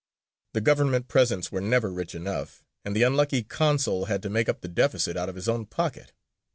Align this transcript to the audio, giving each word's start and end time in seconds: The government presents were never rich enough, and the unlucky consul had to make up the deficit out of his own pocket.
The 0.55 0.61
government 0.61 1.07
presents 1.07 1.51
were 1.51 1.61
never 1.61 1.91
rich 1.93 2.15
enough, 2.15 2.63
and 2.83 2.95
the 2.95 3.03
unlucky 3.03 3.43
consul 3.43 4.05
had 4.05 4.23
to 4.23 4.31
make 4.31 4.49
up 4.49 4.61
the 4.61 4.67
deficit 4.67 5.15
out 5.15 5.29
of 5.29 5.35
his 5.35 5.47
own 5.47 5.67
pocket. 5.67 6.11